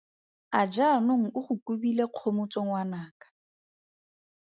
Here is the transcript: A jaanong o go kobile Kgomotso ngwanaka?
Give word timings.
A 0.59 0.61
jaanong 0.73 1.23
o 1.37 1.39
go 1.45 1.53
kobile 1.65 2.03
Kgomotso 2.07 2.59
ngwanaka? 2.67 3.27